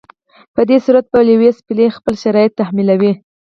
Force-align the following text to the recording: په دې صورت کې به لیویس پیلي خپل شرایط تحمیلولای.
په 0.55 0.61
دې 0.69 0.77
صورت 0.85 1.05
کې 1.07 1.11
به 1.15 1.19
لیویس 1.29 1.57
پیلي 1.67 1.87
خپل 1.97 2.13
شرایط 2.23 2.51
تحمیلولای. 2.59 3.13